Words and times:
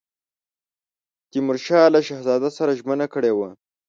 تیمورشاه 1.29 1.85
له 1.93 1.99
شهزاده 2.07 2.49
سره 2.57 2.77
ژمنه 2.79 3.07
کړې 3.13 3.31
وه. 3.37 3.49